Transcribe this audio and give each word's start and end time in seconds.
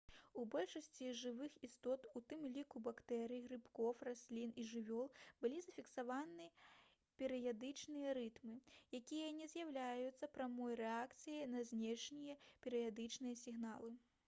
у 0.41 0.43
большасці 0.53 1.07
жывых 1.17 1.57
істот 1.65 2.05
у 2.19 2.19
тым 2.29 2.45
ліку 2.53 2.79
бактэрый 2.87 3.41
грыбкоў 3.47 3.89
раслін 4.07 4.53
і 4.63 4.63
жывёл 4.69 5.11
былі 5.43 5.59
зафіксаваны 5.65 6.47
перыядычныя 7.21 8.15
рытмы 8.19 8.57
якія 9.01 9.27
не 9.41 9.49
з'яўляюцца 9.53 10.31
прамой 10.39 10.79
рэакцыяй 10.83 11.45
на 11.57 11.61
знешнія 11.73 12.39
перыядычныя 12.67 13.39
сігналы 13.47 13.93